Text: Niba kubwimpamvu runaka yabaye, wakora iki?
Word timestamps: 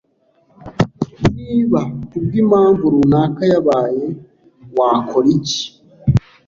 Niba 1.35 1.79
kubwimpamvu 2.09 2.83
runaka 2.93 3.41
yabaye, 3.51 4.05
wakora 4.77 5.27
iki? 5.37 5.61